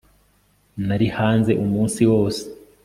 nari 0.87 1.07
hanze 1.17 1.51
umunsi 1.63 2.01
wose 2.11 2.43